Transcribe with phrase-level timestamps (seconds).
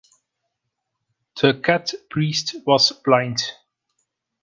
[1.39, 3.37] The Cat Priest was blind.